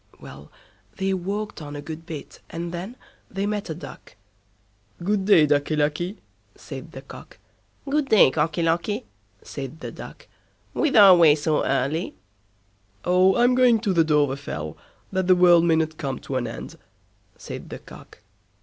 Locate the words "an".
16.35-16.47